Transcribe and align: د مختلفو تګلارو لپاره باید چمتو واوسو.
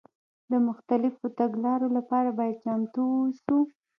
د 0.51 0.53
مختلفو 0.67 1.25
تګلارو 1.39 1.87
لپاره 1.97 2.29
باید 2.37 2.61
چمتو 2.63 3.01
واوسو. 3.11 3.57